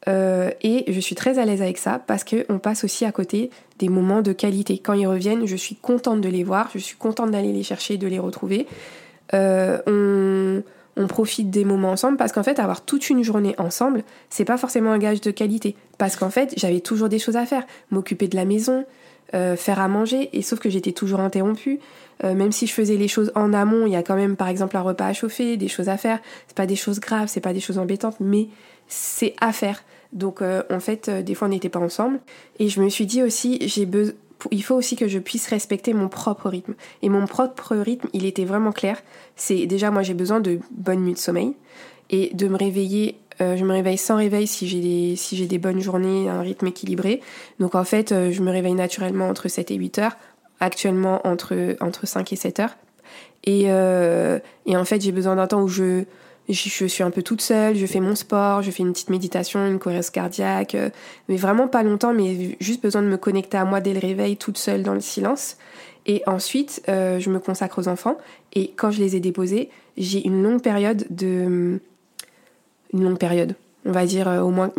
Euh, 0.07 0.51
et 0.61 0.91
je 0.91 0.99
suis 0.99 1.15
très 1.15 1.37
à 1.37 1.45
l'aise 1.45 1.61
avec 1.61 1.77
ça 1.77 1.99
parce 2.05 2.23
qu'on 2.23 2.59
passe 2.59 2.83
aussi 2.83 3.05
à 3.05 3.11
côté 3.11 3.49
des 3.79 3.89
moments 3.89 4.21
de 4.21 4.31
qualité. 4.31 4.77
Quand 4.77 4.93
ils 4.93 5.07
reviennent, 5.07 5.45
je 5.45 5.55
suis 5.55 5.75
contente 5.75 6.21
de 6.21 6.29
les 6.29 6.43
voir, 6.43 6.69
je 6.73 6.79
suis 6.79 6.95
contente 6.95 7.31
d'aller 7.31 7.51
les 7.51 7.63
chercher, 7.63 7.97
de 7.97 8.07
les 8.07 8.19
retrouver. 8.19 8.67
Euh, 9.33 10.61
on, 10.95 11.07
profite 11.07 11.49
des 11.49 11.63
moments 11.63 11.91
ensemble 11.91 12.17
parce 12.17 12.31
qu'en 12.31 12.43
fait, 12.43 12.59
avoir 12.59 12.83
toute 12.83 13.09
une 13.09 13.23
journée 13.23 13.55
ensemble, 13.57 14.03
c'est 14.29 14.45
pas 14.45 14.57
forcément 14.57 14.91
un 14.91 14.97
gage 14.97 15.21
de 15.21 15.31
qualité. 15.31 15.75
Parce 15.97 16.15
qu'en 16.15 16.29
fait, 16.29 16.53
j'avais 16.57 16.79
toujours 16.79 17.09
des 17.09 17.19
choses 17.19 17.37
à 17.37 17.45
faire. 17.45 17.63
M'occuper 17.91 18.27
de 18.27 18.35
la 18.35 18.45
maison, 18.45 18.85
euh, 19.33 19.55
faire 19.55 19.79
à 19.79 19.87
manger, 19.87 20.29
et 20.33 20.41
sauf 20.41 20.59
que 20.59 20.69
j'étais 20.69 20.91
toujours 20.93 21.19
interrompue. 21.19 21.79
même 22.23 22.51
si 22.51 22.65
je 22.65 22.73
faisais 22.73 22.97
les 22.97 23.07
choses 23.07 23.31
en 23.35 23.53
amont, 23.53 23.85
il 23.85 23.93
y 23.93 23.95
a 23.95 24.01
quand 24.01 24.15
même 24.15 24.35
par 24.35 24.47
exemple 24.47 24.75
un 24.75 24.81
repas 24.81 25.05
à 25.05 25.13
chauffer, 25.13 25.55
des 25.55 25.67
choses 25.67 25.87
à 25.87 25.97
faire. 25.97 26.19
C'est 26.47 26.57
pas 26.57 26.65
des 26.65 26.75
choses 26.75 26.99
graves, 26.99 27.27
c'est 27.27 27.41
pas 27.41 27.53
des 27.53 27.59
choses 27.59 27.77
embêtantes, 27.77 28.17
mais 28.19 28.47
c'est 28.87 29.35
à 29.39 29.53
faire. 29.53 29.83
Donc 30.13 30.41
euh, 30.41 30.63
en 30.69 30.79
fait, 30.79 31.09
euh, 31.09 31.21
des 31.21 31.35
fois 31.35 31.47
on 31.47 31.51
n'était 31.51 31.69
pas 31.69 31.79
ensemble. 31.79 32.19
Et 32.59 32.69
je 32.69 32.81
me 32.81 32.89
suis 32.89 33.05
dit 33.05 33.23
aussi, 33.23 33.59
j'ai 33.61 33.87
il 34.51 34.63
faut 34.63 34.75
aussi 34.75 34.95
que 34.95 35.07
je 35.07 35.19
puisse 35.19 35.47
respecter 35.47 35.93
mon 35.93 36.09
propre 36.09 36.49
rythme. 36.49 36.75
Et 37.01 37.09
mon 37.09 37.25
propre 37.25 37.75
rythme, 37.75 38.07
il 38.13 38.25
était 38.25 38.45
vraiment 38.45 38.71
clair. 38.71 39.01
C'est 39.35 39.65
déjà 39.65 39.91
moi 39.91 40.03
j'ai 40.03 40.13
besoin 40.13 40.39
de 40.39 40.59
bonnes 40.71 41.03
nuits 41.03 41.13
de 41.13 41.19
sommeil 41.19 41.53
et 42.09 42.31
de 42.33 42.47
me 42.47 42.57
réveiller. 42.57 43.17
Euh, 43.41 43.55
je 43.55 43.65
me 43.65 43.71
réveille 43.71 43.97
sans 43.97 44.15
réveil 44.15 44.47
si 44.47 44.67
j'ai 44.67 44.79
des 44.79 45.15
si 45.15 45.45
des 45.45 45.57
bonnes 45.57 45.79
journées, 45.79 46.29
un 46.29 46.41
rythme 46.41 46.67
équilibré. 46.67 47.21
Donc 47.59 47.75
en 47.75 47.83
fait, 47.83 48.13
je 48.31 48.41
me 48.41 48.51
réveille 48.51 48.73
naturellement 48.73 49.27
entre 49.27 49.47
7 49.47 49.71
et 49.71 49.75
8 49.75 49.99
heures. 49.99 50.17
Actuellement 50.59 51.21
entre 51.27 51.75
entre 51.81 52.07
5 52.07 52.33
et 52.33 52.35
7 52.35 52.59
heures. 52.61 52.77
Et, 53.43 53.65
et 53.65 54.77
en 54.77 54.85
fait, 54.85 55.01
j'ai 55.01 55.11
besoin 55.11 55.35
d'un 55.35 55.47
temps 55.47 55.61
où 55.61 55.67
je 55.67 56.03
je 56.49 56.85
suis 56.85 57.03
un 57.03 57.11
peu 57.11 57.21
toute 57.21 57.41
seule, 57.41 57.75
je 57.75 57.85
fais 57.85 57.99
mon 57.99 58.15
sport, 58.15 58.61
je 58.61 58.71
fais 58.71 58.83
une 58.83 58.93
petite 58.93 59.09
méditation, 59.09 59.65
une 59.67 59.79
cohérence 59.79 60.09
cardiaque, 60.09 60.75
euh, 60.75 60.89
mais 61.27 61.35
vraiment 61.35 61.67
pas 61.67 61.83
longtemps, 61.83 62.13
mais 62.13 62.57
juste 62.61 62.81
besoin 62.81 63.01
de 63.01 63.07
me 63.07 63.17
connecter 63.17 63.57
à 63.57 63.65
moi 63.65 63.81
dès 63.81 63.93
le 63.93 63.99
réveil, 63.99 64.37
toute 64.37 64.57
seule 64.57 64.83
dans 64.83 64.93
le 64.93 65.01
silence. 65.01 65.57
Et 66.05 66.23
ensuite, 66.25 66.81
euh, 66.87 67.19
je 67.19 67.29
me 67.29 67.39
consacre 67.39 67.79
aux 67.79 67.87
enfants. 67.89 68.17
Et 68.53 68.71
quand 68.77 68.91
je 68.91 69.01
les 69.01 69.17
ai 69.17 69.19
déposés, 69.19 69.69
j'ai 69.97 70.25
une 70.25 70.41
longue 70.41 70.61
période 70.61 71.05
de... 71.09 71.81
Une 72.93 73.03
longue 73.03 73.19
période, 73.19 73.55
on 73.85 73.91
va 73.91 74.05
dire 74.05 74.29
euh, 74.29 74.39
au 74.39 74.49
moins 74.49 74.71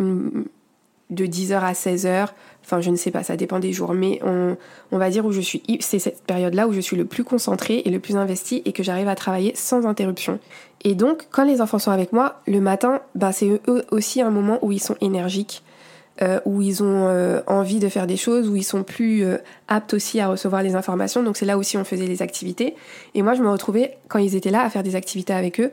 de 1.11 1.25
10h 1.27 1.61
à 1.61 1.73
16h, 1.73 2.29
enfin 2.65 2.81
je 2.81 2.91
ne 2.91 2.97
sais 2.97 3.11
pas, 3.11 3.23
ça 3.23 3.37
dépend 3.37 3.59
des 3.59 3.73
jours, 3.73 3.95
mais 3.95 4.21
on, 4.23 4.99
va 4.99 5.11
dire 5.11 5.25
où 5.25 5.33
je 5.33 5.41
suis, 5.41 5.63
c'est 5.81 5.99
cette 5.99 6.23
période-là 6.23 6.69
où 6.69 6.73
je 6.73 6.81
suis 6.81 6.97
le 6.97 7.07
plus 7.07 7.25
concentrée 7.25 7.83
et 7.85 7.91
le 7.91 7.99
plus 7.99 8.17
investi 8.17 8.63
et 8.65 8.73
que 8.73 8.83
j'arrive 8.83 9.09
à 9.09 9.15
travailler 9.15 9.53
sans 9.55 9.87
interruption. 9.87 10.39
Et 10.85 10.95
donc, 10.95 11.27
quand 11.31 11.45
les 11.45 11.61
enfants 11.61 11.79
sont 11.79 11.91
avec 11.91 12.13
moi, 12.13 12.41
le 12.47 12.61
matin, 12.61 13.01
bah, 13.15 13.33
c'est 13.33 13.49
eux 13.67 13.85
aussi 13.91 14.21
un 14.21 14.31
moment 14.31 14.59
où 14.63 14.71
ils 14.71 14.83
sont 14.83 14.97
énergiques, 15.01 15.63
euh, 16.21 16.41
où 16.45 16.63
ils 16.63 16.83
ont 16.83 17.07
euh, 17.07 17.41
envie 17.47 17.79
de 17.79 17.89
faire 17.89 18.07
des 18.07 18.17
choses, 18.17 18.49
où 18.49 18.57
ils 18.57 18.65
sont 18.65 18.83
plus 18.83 19.25
euh, 19.25 19.39
aptes 19.69 19.95
aussi 19.95 20.21
à 20.21 20.29
recevoir 20.29 20.63
les 20.63 20.75
informations. 20.75 21.23
Donc 21.23 21.37
c'est 21.37 21.47
là 21.47 21.57
aussi 21.57 21.77
on 21.77 21.85
faisait 21.85 22.07
les 22.07 22.23
activités. 22.23 22.75
Et 23.15 23.23
moi, 23.23 23.35
je 23.35 23.43
me 23.43 23.51
retrouvais, 23.51 23.99
quand 24.09 24.19
ils 24.19 24.37
étaient 24.37 24.51
là, 24.51 24.63
à 24.63 24.71
faire 24.71 24.83
des 24.83 24.95
activités 24.95 25.33
avec 25.33 25.61
eux 25.61 25.71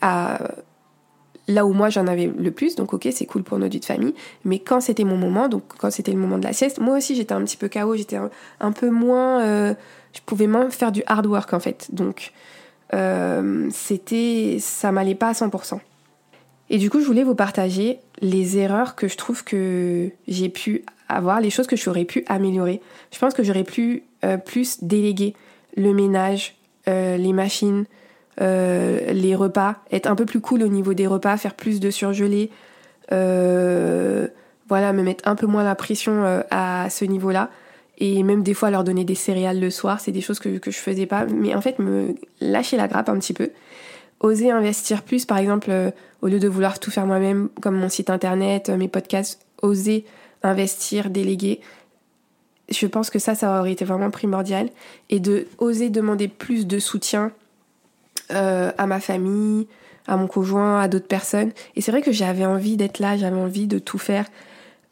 à 0.00 0.38
là 1.48 1.66
où 1.66 1.72
moi 1.72 1.90
j'en 1.90 2.06
avais 2.06 2.26
le 2.36 2.50
plus, 2.50 2.76
donc 2.76 2.92
ok, 2.92 3.08
c'est 3.12 3.26
cool 3.26 3.42
pour 3.42 3.58
notre 3.58 3.72
vie 3.72 3.80
de 3.80 3.84
famille. 3.84 4.14
Mais 4.44 4.58
quand 4.58 4.80
c'était 4.80 5.04
mon 5.04 5.16
moment, 5.16 5.48
donc 5.48 5.64
quand 5.78 5.90
c'était 5.90 6.12
le 6.12 6.18
moment 6.18 6.38
de 6.38 6.44
la 6.44 6.52
sieste, 6.52 6.78
moi 6.78 6.96
aussi 6.96 7.14
j'étais 7.14 7.34
un 7.34 7.42
petit 7.42 7.56
peu 7.56 7.68
KO, 7.68 7.96
j'étais 7.96 8.18
un, 8.60 8.72
peu 8.72 8.90
moins. 8.90 9.42
Euh, 9.42 9.74
je 10.14 10.20
pouvais 10.24 10.46
moins 10.46 10.70
faire 10.70 10.92
du 10.92 11.02
hard 11.06 11.26
work 11.26 11.52
en 11.52 11.60
fait. 11.60 11.88
Donc 11.92 12.32
euh, 12.94 13.68
c'était. 13.70 14.58
Ça 14.60 14.92
m'allait 14.92 15.14
pas 15.14 15.28
à 15.28 15.32
100%. 15.32 15.80
Et 16.70 16.78
du 16.78 16.88
coup, 16.88 17.00
je 17.00 17.06
voulais 17.06 17.24
vous 17.24 17.34
partager 17.34 17.98
les 18.20 18.56
erreurs 18.56 18.94
que 18.94 19.08
je 19.08 19.16
trouve 19.16 19.44
que 19.44 20.10
j'ai 20.26 20.48
pu 20.48 20.84
avoir, 21.08 21.40
les 21.40 21.50
choses 21.50 21.66
que 21.66 21.76
j'aurais 21.76 22.06
pu 22.06 22.24
améliorer. 22.28 22.80
Je 23.12 23.18
pense 23.18 23.34
que 23.34 23.42
j'aurais 23.42 23.64
pu 23.64 24.04
euh, 24.24 24.38
plus 24.38 24.82
déléguer 24.82 25.34
le 25.76 25.92
ménage, 25.92 26.54
les 26.86 27.32
machines, 27.32 27.84
euh, 28.40 29.12
les 29.12 29.34
repas, 29.34 29.76
être 29.90 30.06
un 30.06 30.14
peu 30.14 30.24
plus 30.24 30.40
cool 30.40 30.62
au 30.62 30.68
niveau 30.68 30.94
des 30.94 31.06
repas, 31.06 31.36
faire 31.36 31.54
plus 31.54 31.80
de 31.80 31.90
surgelés, 31.90 32.50
euh, 33.12 34.26
voilà, 34.68 34.92
me 34.92 35.02
mettre 35.02 35.28
un 35.28 35.34
peu 35.34 35.46
moins 35.46 35.64
la 35.64 35.74
pression 35.74 36.24
euh, 36.24 36.40
à 36.50 36.88
ce 36.90 37.04
niveau-là. 37.04 37.50
Et 37.98 38.22
même 38.22 38.42
des 38.42 38.54
fois 38.54 38.70
leur 38.70 38.84
donner 38.84 39.04
des 39.04 39.14
céréales 39.14 39.60
le 39.60 39.70
soir, 39.70 40.00
c'est 40.00 40.12
des 40.12 40.22
choses 40.22 40.38
que, 40.38 40.58
que 40.58 40.70
je 40.70 40.78
faisais 40.78 41.06
pas. 41.06 41.26
Mais 41.26 41.54
en 41.54 41.60
fait, 41.60 41.78
me 41.78 42.14
lâcher 42.40 42.76
la 42.76 42.88
grappe 42.88 43.08
un 43.08 43.18
petit 43.18 43.34
peu. 43.34 43.50
Oser 44.20 44.50
investir 44.50 45.02
plus, 45.02 45.24
par 45.26 45.38
exemple, 45.38 45.72
au 46.22 46.28
lieu 46.28 46.38
de 46.38 46.48
vouloir 46.48 46.78
tout 46.78 46.90
faire 46.90 47.06
moi-même, 47.06 47.48
comme 47.60 47.76
mon 47.76 47.88
site 47.88 48.08
internet, 48.08 48.70
mes 48.70 48.88
podcasts, 48.88 49.44
oser 49.60 50.04
investir, 50.42 51.10
déléguer 51.10 51.60
je 52.72 52.86
pense 52.86 53.10
que 53.10 53.18
ça, 53.18 53.34
ça 53.34 53.60
aurait 53.60 53.72
été 53.72 53.84
vraiment 53.84 54.10
primordial. 54.10 54.68
Et 55.10 55.20
de 55.20 55.46
oser 55.58 55.90
demander 55.90 56.28
plus 56.28 56.66
de 56.66 56.78
soutien 56.78 57.32
euh, 58.30 58.72
à 58.78 58.86
ma 58.86 59.00
famille, 59.00 59.66
à 60.06 60.16
mon 60.16 60.26
conjoint, 60.26 60.80
à 60.80 60.88
d'autres 60.88 61.06
personnes. 61.06 61.52
Et 61.76 61.80
c'est 61.80 61.90
vrai 61.90 62.02
que 62.02 62.12
j'avais 62.12 62.46
envie 62.46 62.76
d'être 62.76 62.98
là, 62.98 63.16
j'avais 63.16 63.36
envie 63.36 63.66
de 63.66 63.78
tout 63.78 63.98
faire. 63.98 64.26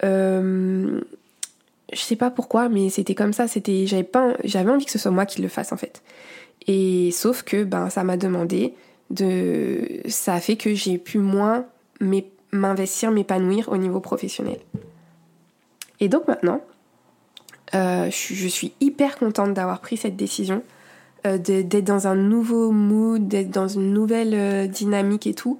Euh, 0.03 1.01
je 1.91 1.99
sais 1.99 2.15
pas 2.15 2.31
pourquoi, 2.31 2.69
mais 2.69 2.89
c'était 2.89 3.15
comme 3.15 3.33
ça. 3.33 3.47
C'était, 3.47 3.85
j'avais 3.87 4.03
pas, 4.03 4.33
j'avais 4.43 4.71
envie 4.71 4.85
que 4.85 4.91
ce 4.91 4.99
soit 4.99 5.11
moi 5.11 5.25
qui 5.25 5.41
le 5.41 5.47
fasse 5.47 5.71
en 5.71 5.77
fait. 5.77 6.01
Et 6.67 7.11
sauf 7.11 7.43
que 7.43 7.63
ben 7.63 7.89
ça 7.89 8.03
m'a 8.03 8.17
demandé 8.17 8.73
de, 9.09 10.01
ça 10.07 10.35
a 10.35 10.39
fait 10.39 10.55
que 10.55 10.73
j'ai 10.73 10.97
pu 10.97 11.17
moins 11.17 11.65
m'investir, 12.51 13.11
m'épanouir 13.11 13.69
au 13.69 13.77
niveau 13.77 13.99
professionnel. 13.99 14.59
Et 15.99 16.07
donc 16.07 16.27
maintenant, 16.27 16.61
euh, 17.75 18.09
je 18.09 18.47
suis 18.47 18.73
hyper 18.79 19.17
contente 19.17 19.53
d'avoir 19.53 19.79
pris 19.79 19.97
cette 19.97 20.15
décision 20.15 20.63
euh, 21.25 21.37
d'être 21.37 21.83
dans 21.83 22.07
un 22.07 22.15
nouveau 22.15 22.71
mood, 22.71 23.27
d'être 23.27 23.51
dans 23.51 23.67
une 23.67 23.93
nouvelle 23.93 24.33
euh, 24.33 24.67
dynamique 24.67 25.27
et 25.27 25.33
tout. 25.33 25.59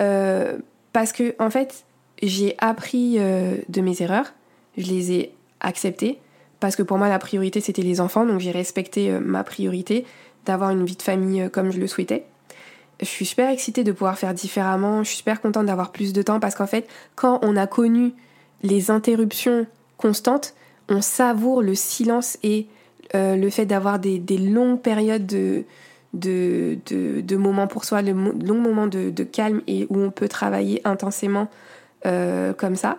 Euh, 0.00 0.58
parce 0.92 1.12
que, 1.12 1.34
en 1.40 1.50
fait, 1.50 1.84
j'ai 2.22 2.54
appris 2.58 3.18
de 3.18 3.80
mes 3.80 4.00
erreurs, 4.00 4.32
je 4.76 4.86
les 4.86 5.12
ai 5.12 5.34
acceptées, 5.60 6.18
parce 6.60 6.76
que 6.76 6.82
pour 6.84 6.98
moi, 6.98 7.08
la 7.08 7.18
priorité, 7.18 7.60
c'était 7.60 7.82
les 7.82 8.00
enfants, 8.00 8.24
donc 8.26 8.38
j'ai 8.38 8.52
respecté 8.52 9.10
ma 9.18 9.42
priorité 9.42 10.04
d'avoir 10.44 10.70
une 10.70 10.84
vie 10.84 10.94
de 10.96 11.02
famille 11.02 11.48
comme 11.50 11.72
je 11.72 11.80
le 11.80 11.86
souhaitais. 11.88 12.26
Je 13.00 13.06
suis 13.06 13.24
super 13.24 13.50
excitée 13.50 13.82
de 13.82 13.90
pouvoir 13.90 14.18
faire 14.18 14.34
différemment, 14.34 15.02
je 15.02 15.08
suis 15.08 15.16
super 15.18 15.40
contente 15.40 15.66
d'avoir 15.66 15.90
plus 15.90 16.12
de 16.12 16.22
temps, 16.22 16.38
parce 16.38 16.54
qu'en 16.54 16.66
fait, 16.66 16.86
quand 17.16 17.40
on 17.42 17.56
a 17.56 17.66
connu 17.66 18.12
les 18.62 18.90
interruptions 18.90 19.66
constantes, 19.96 20.54
on 20.88 21.00
savoure 21.00 21.62
le 21.62 21.74
silence 21.74 22.38
et 22.42 22.68
euh, 23.14 23.36
le 23.36 23.50
fait 23.50 23.66
d'avoir 23.66 23.98
des, 23.98 24.20
longues 24.38 24.80
périodes 24.80 25.26
de, 25.26 25.64
moments 27.36 27.66
pour 27.66 27.84
soi, 27.84 28.02
de 28.02 28.12
longs 28.12 28.60
moments 28.60 28.86
de, 28.86 29.24
calme 29.24 29.62
et 29.66 29.86
où 29.90 29.98
on 29.98 30.10
peut 30.10 30.28
travailler 30.28 30.80
intensément 30.84 31.48
euh, 32.06 32.52
comme 32.52 32.76
ça 32.76 32.96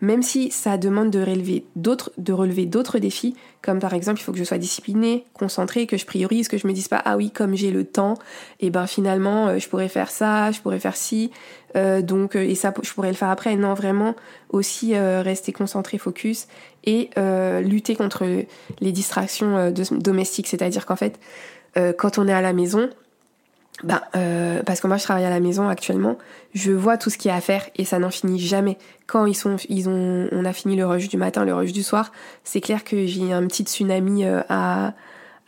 même 0.00 0.22
si 0.22 0.50
ça 0.50 0.78
demande 0.78 1.10
de 1.10 1.20
relever 1.20 1.64
d'autres, 1.76 2.10
de 2.16 2.32
relever 2.32 2.66
d'autres 2.66 2.98
défis, 2.98 3.34
comme 3.62 3.78
par 3.78 3.92
exemple 3.94 4.20
il 4.20 4.22
faut 4.22 4.32
que 4.32 4.38
je 4.38 4.44
sois 4.44 4.58
disciplinée, 4.58 5.24
concentrée, 5.34 5.86
que 5.86 5.96
je 5.96 6.06
priorise, 6.06 6.48
que 6.48 6.58
je 6.58 6.66
me 6.66 6.72
dise 6.72 6.88
pas 6.88 7.02
ah 7.04 7.16
oui 7.16 7.30
comme 7.30 7.54
j'ai 7.54 7.70
le 7.70 7.84
temps, 7.84 8.14
et 8.60 8.70
ben 8.70 8.86
finalement 8.86 9.48
euh, 9.48 9.58
je 9.58 9.68
pourrais 9.68 9.88
faire 9.88 10.10
ça, 10.10 10.50
je 10.50 10.60
pourrais 10.60 10.80
faire 10.80 10.96
ci, 10.96 11.30
euh, 11.76 12.00
donc 12.02 12.36
euh, 12.36 12.40
et 12.40 12.54
ça 12.54 12.72
je 12.82 12.92
pourrais 12.92 13.10
le 13.10 13.16
faire 13.16 13.30
après. 13.30 13.56
Non 13.56 13.74
vraiment 13.74 14.16
aussi 14.48 14.96
rester 14.96 15.52
concentré, 15.52 15.98
focus 15.98 16.48
et 16.84 17.10
lutter 17.62 17.94
contre 17.94 18.24
les 18.80 18.92
distractions 18.92 19.72
domestiques, 19.92 20.48
c'est-à-dire 20.48 20.86
qu'en 20.86 20.96
fait 20.96 21.20
quand 21.98 22.18
on 22.18 22.26
est 22.26 22.32
à 22.32 22.40
la 22.40 22.52
maison, 22.52 22.88
bah, 23.82 24.02
euh, 24.16 24.62
parce 24.64 24.80
que 24.80 24.86
moi 24.86 24.96
je 24.96 25.04
travaille 25.04 25.24
à 25.24 25.30
la 25.30 25.40
maison 25.40 25.68
actuellement, 25.68 26.18
je 26.54 26.72
vois 26.72 26.98
tout 26.98 27.10
ce 27.10 27.18
qu'il 27.18 27.30
y 27.30 27.32
a 27.32 27.36
à 27.36 27.40
faire 27.40 27.68
et 27.76 27.84
ça 27.84 27.98
n'en 27.98 28.10
finit 28.10 28.38
jamais. 28.38 28.76
Quand 29.06 29.26
ils 29.26 29.34
sont, 29.34 29.56
ils 29.68 29.88
ont, 29.88 30.28
on 30.32 30.44
a 30.44 30.52
fini 30.52 30.76
le 30.76 30.86
rush 30.86 31.08
du 31.08 31.16
matin, 31.16 31.44
le 31.44 31.54
rush 31.54 31.72
du 31.72 31.82
soir, 31.82 32.12
c'est 32.44 32.60
clair 32.60 32.84
que 32.84 33.06
j'ai 33.06 33.32
un 33.32 33.46
petit 33.46 33.64
tsunami 33.64 34.24
euh, 34.24 34.42
à, 34.48 34.92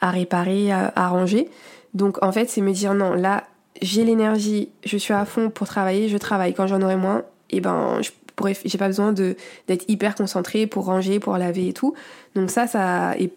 à 0.00 0.10
réparer, 0.10 0.72
à, 0.72 0.92
à 0.96 1.08
ranger. 1.08 1.48
Donc 1.94 2.22
en 2.22 2.32
fait, 2.32 2.48
c'est 2.48 2.62
me 2.62 2.72
dire 2.72 2.94
non, 2.94 3.14
là 3.14 3.44
j'ai 3.82 4.04
l'énergie, 4.04 4.70
je 4.84 4.96
suis 4.96 5.12
à 5.12 5.24
fond 5.24 5.50
pour 5.50 5.66
travailler, 5.66 6.08
je 6.08 6.16
travaille. 6.16 6.54
Quand 6.54 6.66
j'en 6.66 6.80
aurai 6.82 6.96
moins, 6.96 7.24
et 7.50 7.56
eh 7.56 7.60
ben 7.60 7.98
je 8.00 8.10
pourrais, 8.36 8.56
j'ai 8.64 8.78
pas 8.78 8.86
besoin 8.86 9.12
de 9.12 9.36
d'être 9.68 9.84
hyper 9.88 10.14
concentré 10.14 10.66
pour 10.66 10.86
ranger, 10.86 11.20
pour 11.20 11.36
laver 11.36 11.68
et 11.68 11.72
tout. 11.72 11.94
Donc 12.34 12.50
ça, 12.50 12.66
ça 12.66 13.16
et 13.18 13.32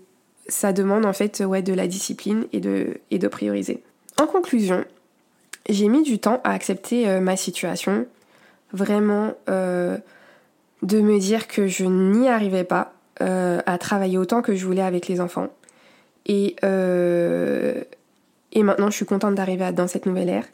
ça 0.48 0.72
demande 0.72 1.06
en 1.06 1.14
fait 1.14 1.44
ouais 1.46 1.62
de 1.62 1.74
la 1.74 1.88
discipline 1.88 2.46
et 2.54 2.60
de 2.60 3.00
et 3.12 3.20
de 3.20 3.28
prioriser. 3.28 3.84
En 4.18 4.28
conclusion, 4.28 4.86
j'ai 5.68 5.88
mis 5.88 6.04
du 6.04 6.20
temps 6.20 6.40
à 6.44 6.52
accepter 6.52 7.08
euh, 7.08 7.20
ma 7.20 7.36
situation, 7.36 8.06
vraiment 8.72 9.34
euh, 9.50 9.98
de 10.84 11.02
me 11.02 11.20
dire 11.20 11.48
que 11.48 11.68
je 11.68 11.86
n'y 11.86 12.30
arrivais 12.30 12.64
pas 12.64 12.94
euh, 13.22 13.62
à 13.66 13.78
travailler 13.78 14.18
autant 14.18 14.42
que 14.42 14.56
je 14.56 14.66
voulais 14.66 14.82
avec 14.82 15.08
les 15.08 15.20
enfants. 15.20 15.50
Et, 16.28 16.56
et 18.52 18.64
maintenant, 18.64 18.90
je 18.90 18.96
suis 18.96 19.06
contente 19.06 19.36
d'arriver 19.36 19.72
dans 19.74 19.88
cette 19.88 20.08
nouvelle 20.08 20.30
ère. 20.30 20.46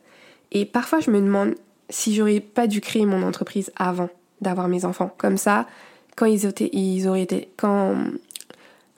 Et 0.51 0.65
parfois, 0.65 0.99
je 0.99 1.11
me 1.11 1.21
demande 1.21 1.55
si 1.89 2.13
j'aurais 2.13 2.41
pas 2.41 2.67
dû 2.67 2.81
créer 2.81 3.05
mon 3.05 3.23
entreprise 3.23 3.71
avant 3.77 4.09
d'avoir 4.41 4.67
mes 4.67 4.83
enfants. 4.83 5.13
Comme 5.17 5.37
ça, 5.37 5.67
quand 6.17 6.25
ils, 6.25 6.45
étaient, 6.45 6.69
ils 6.73 7.07
auraient 7.07 7.21
été. 7.21 7.49
Quand, 7.55 7.95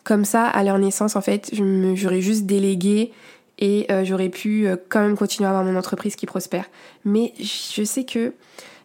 comme 0.03 0.25
ça, 0.25 0.47
à 0.47 0.63
leur 0.63 0.79
naissance, 0.79 1.15
en 1.15 1.21
fait, 1.21 1.51
j'aurais 1.53 2.21
juste 2.21 2.47
délégué 2.47 3.11
et 3.63 3.85
euh, 3.89 4.03
j'aurais 4.03 4.27
pu 4.27 4.67
euh, 4.67 4.75
quand 4.89 4.99
même 4.99 5.15
continuer 5.15 5.47
à 5.47 5.51
avoir 5.51 5.63
mon 5.63 5.77
entreprise 5.77 6.17
qui 6.17 6.25
prospère. 6.25 6.65
Mais 7.05 7.33
je 7.39 7.83
sais 7.85 8.03
que 8.03 8.33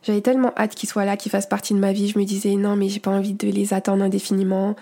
j'avais 0.04 0.20
tellement 0.20 0.52
hâte 0.56 0.76
qu'ils 0.76 0.88
soient 0.88 1.04
là, 1.04 1.16
qu'ils 1.16 1.32
fassent 1.32 1.49
partie 1.49 1.75
de 1.75 1.80
ma 1.80 1.92
vie. 1.92 2.08
Je 2.08 2.16
me 2.16 2.25
disais 2.25 2.54
non, 2.54 2.76
mais 2.76 2.88
j'ai 2.88 3.00
pas 3.00 3.11
envie 3.11 3.32
de 3.32 3.49
les 3.49 3.75
attendre 3.75 4.04
indéfiniment. 4.04 4.76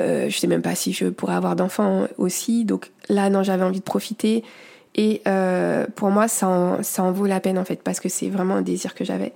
Euh, 0.00 0.28
je 0.28 0.36
sais 0.36 0.48
même 0.48 0.62
pas 0.62 0.74
si 0.74 0.92
je 0.92 1.06
pourrais 1.06 1.36
avoir 1.36 1.54
d'enfants 1.54 2.08
aussi. 2.18 2.64
Donc 2.64 2.90
là, 3.08 3.30
non, 3.30 3.44
j'avais 3.44 3.62
envie 3.62 3.78
de 3.78 3.84
profiter. 3.84 4.42
Et 4.96 5.22
pour 5.94 6.10
moi, 6.10 6.26
ça 6.26 6.48
en 6.48 7.12
vaut 7.12 7.26
la 7.26 7.38
peine 7.38 7.58
en 7.58 7.64
fait, 7.64 7.82
parce 7.82 8.00
que 8.00 8.08
c'est 8.08 8.30
vraiment 8.30 8.54
un 8.56 8.62
désir 8.62 8.94
que 8.94 9.04
j'avais. 9.04 9.32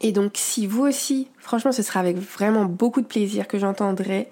Et 0.00 0.10
donc, 0.10 0.32
si 0.34 0.66
vous 0.66 0.82
aussi, 0.82 1.28
franchement, 1.38 1.72
ce 1.72 1.82
sera 1.82 2.00
avec 2.00 2.16
vraiment 2.16 2.64
beaucoup 2.64 3.02
de 3.02 3.06
plaisir 3.06 3.46
que 3.46 3.58
j'entendrai 3.58 4.30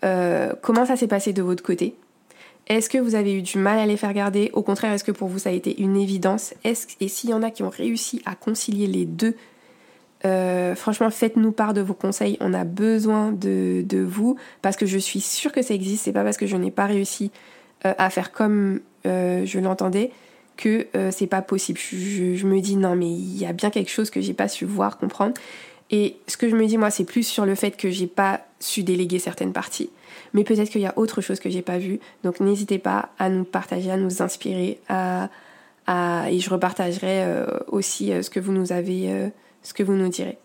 comment 0.00 0.86
ça 0.86 0.96
s'est 0.96 1.06
passé 1.06 1.32
de 1.32 1.42
votre 1.42 1.62
côté. 1.62 1.94
Est-ce 2.68 2.90
que 2.90 2.98
vous 2.98 3.14
avez 3.14 3.34
eu 3.34 3.42
du 3.42 3.58
mal 3.58 3.78
à 3.78 3.86
les 3.86 3.96
faire 3.96 4.12
garder? 4.12 4.50
Au 4.52 4.62
contraire, 4.62 4.92
est-ce 4.92 5.04
que 5.04 5.12
pour 5.12 5.28
vous 5.28 5.38
ça 5.38 5.50
a 5.50 5.52
été 5.52 5.80
une 5.80 5.96
évidence? 5.96 6.52
Et 6.64 7.08
s'il 7.08 7.30
y 7.30 7.34
en 7.34 7.42
a 7.42 7.50
qui 7.50 7.62
ont 7.62 7.70
réussi 7.70 8.22
à 8.26 8.34
concilier 8.34 8.88
les 8.88 9.04
deux, 9.04 9.36
euh, 10.24 10.74
franchement, 10.74 11.10
faites-nous 11.10 11.52
part 11.52 11.74
de 11.74 11.80
vos 11.80 11.94
conseils. 11.94 12.36
On 12.40 12.52
a 12.54 12.64
besoin 12.64 13.30
de, 13.30 13.84
vous 14.02 14.36
parce 14.62 14.76
que 14.76 14.86
je 14.86 14.98
suis 14.98 15.20
sûre 15.20 15.52
que 15.52 15.62
ça 15.62 15.74
existe. 15.74 16.04
C'est 16.04 16.12
pas 16.12 16.24
parce 16.24 16.36
que 16.36 16.46
je 16.46 16.56
n'ai 16.56 16.72
pas 16.72 16.86
réussi 16.86 17.30
euh, 17.84 17.94
à 17.98 18.10
faire 18.10 18.32
comme 18.32 18.80
euh, 19.06 19.44
je 19.44 19.58
l'entendais 19.60 20.10
que 20.56 20.86
c'est 21.10 21.26
pas 21.26 21.42
possible. 21.42 21.78
Je, 21.78 22.34
je, 22.34 22.46
me 22.46 22.60
dis 22.60 22.76
non, 22.76 22.96
mais 22.96 23.10
il 23.10 23.36
y 23.36 23.44
a 23.44 23.52
bien 23.52 23.68
quelque 23.68 23.90
chose 23.90 24.08
que 24.08 24.22
j'ai 24.22 24.32
pas 24.32 24.48
su 24.48 24.64
voir, 24.64 24.96
comprendre. 24.96 25.34
Et 25.90 26.16
ce 26.26 26.38
que 26.38 26.48
je 26.48 26.56
me 26.56 26.66
dis 26.66 26.78
moi, 26.78 26.90
c'est 26.90 27.04
plus 27.04 27.24
sur 27.24 27.44
le 27.44 27.54
fait 27.54 27.76
que 27.76 27.90
j'ai 27.90 28.06
pas 28.06 28.40
su 28.58 28.82
déléguer 28.82 29.18
certaines 29.18 29.52
parties 29.52 29.90
mais 30.32 30.44
peut-être 30.44 30.70
qu'il 30.70 30.80
y 30.80 30.86
a 30.86 30.94
autre 30.96 31.20
chose 31.20 31.40
que 31.40 31.50
j'ai 31.50 31.62
pas 31.62 31.78
vu. 31.78 32.00
Donc 32.24 32.40
n'hésitez 32.40 32.78
pas 32.78 33.10
à 33.18 33.28
nous 33.28 33.44
partager, 33.44 33.90
à 33.90 33.96
nous 33.96 34.22
inspirer, 34.22 34.78
à, 34.88 35.28
et 35.88 36.40
je 36.40 36.50
repartagerai 36.50 37.22
euh, 37.24 37.46
aussi 37.68 38.12
euh, 38.12 38.22
ce 38.22 38.30
que 38.30 38.40
vous 38.40 38.52
nous 38.52 38.72
avez, 38.72 39.10
euh, 39.10 39.28
ce 39.62 39.72
que 39.72 39.82
vous 39.82 39.94
nous 39.94 40.08
direz. 40.08 40.38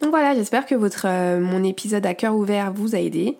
Donc 0.00 0.10
voilà, 0.10 0.34
j'espère 0.34 0.66
que 0.66 0.74
votre 0.74 1.06
mon 1.38 1.62
épisode 1.62 2.04
à 2.06 2.14
cœur 2.14 2.34
ouvert 2.34 2.72
vous 2.72 2.96
a 2.96 2.98
aidé. 2.98 3.38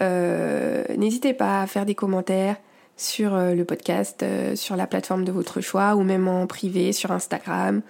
n'hésitez 0.00 1.32
pas 1.34 1.62
à 1.62 1.66
faire 1.68 1.86
des 1.86 1.94
commentaires 1.94 2.56
sur 2.96 3.36
le 3.36 3.64
podcast, 3.64 4.24
sur 4.56 4.74
la 4.74 4.88
plateforme 4.88 5.24
de 5.24 5.30
votre 5.30 5.60
choix, 5.60 5.94
ou 5.94 6.02
même 6.02 6.26
en 6.26 6.48
privé 6.48 6.92
sur 6.92 7.12
Instagram 7.12 7.82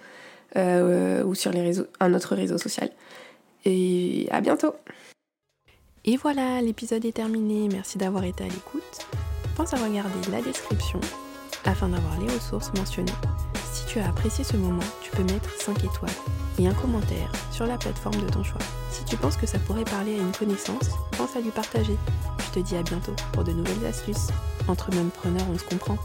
ou 0.55 1.33
sur 1.33 1.51
les 1.51 1.61
réseaux, 1.61 1.87
un 1.99 2.13
autre 2.13 2.35
réseau 2.35 2.59
social. 2.59 2.91
Et 3.65 4.27
à 4.29 4.39
bientôt 4.39 4.75
et 6.03 6.17
voilà, 6.17 6.61
l'épisode 6.61 7.05
est 7.05 7.11
terminé. 7.11 7.69
Merci 7.71 7.97
d'avoir 7.97 8.23
été 8.23 8.43
à 8.43 8.47
l'écoute. 8.47 9.07
Pense 9.55 9.73
à 9.73 9.77
regarder 9.77 10.31
la 10.31 10.41
description 10.41 10.99
afin 11.63 11.89
d'avoir 11.89 12.19
les 12.19 12.33
ressources 12.33 12.73
mentionnées. 12.73 13.11
Si 13.71 13.85
tu 13.85 13.99
as 13.99 14.09
apprécié 14.09 14.43
ce 14.43 14.57
moment, 14.57 14.81
tu 15.01 15.11
peux 15.11 15.23
mettre 15.23 15.49
5 15.61 15.83
étoiles 15.83 16.11
et 16.57 16.67
un 16.67 16.73
commentaire 16.73 17.31
sur 17.51 17.67
la 17.67 17.77
plateforme 17.77 18.19
de 18.19 18.29
ton 18.29 18.43
choix. 18.43 18.61
Si 18.89 19.05
tu 19.05 19.15
penses 19.15 19.37
que 19.37 19.45
ça 19.45 19.59
pourrait 19.59 19.83
parler 19.83 20.15
à 20.15 20.21
une 20.21 20.31
connaissance, 20.31 20.89
pense 21.17 21.35
à 21.35 21.41
lui 21.41 21.51
partager. 21.51 21.97
Je 22.39 22.59
te 22.59 22.59
dis 22.59 22.75
à 22.75 22.83
bientôt 22.83 23.15
pour 23.31 23.43
de 23.43 23.51
nouvelles 23.51 23.85
astuces. 23.85 24.29
Entre 24.67 24.89
mêmes 24.95 25.11
preneurs, 25.11 25.45
on 25.53 25.57
se 25.57 25.65
comprend. 25.65 25.97